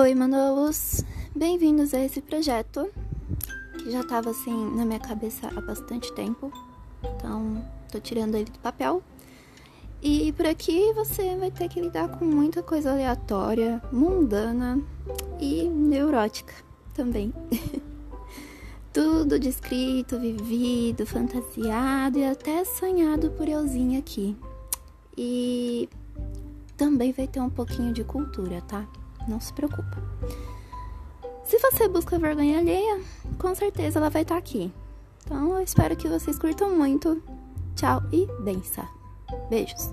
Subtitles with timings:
[0.00, 1.02] Oi, Manolos!
[1.34, 2.88] Bem-vindos a esse projeto
[3.76, 6.52] que já estava assim na minha cabeça há bastante tempo,
[7.02, 9.02] então tô tirando ele do papel.
[10.00, 14.80] E por aqui você vai ter que lidar com muita coisa aleatória, mundana
[15.40, 16.54] e neurótica
[16.94, 17.34] também.
[18.94, 24.36] Tudo descrito, vivido, fantasiado e até sonhado por euzinha aqui.
[25.16, 25.88] E
[26.76, 28.86] também vai ter um pouquinho de cultura, tá?
[29.28, 30.02] Não se preocupa.
[31.44, 33.00] Se você busca vergonha alheia,
[33.38, 34.72] com certeza ela vai estar tá aqui.
[35.24, 37.22] Então eu espero que vocês curtam muito.
[37.76, 38.88] Tchau e benção.
[39.50, 39.92] Beijos.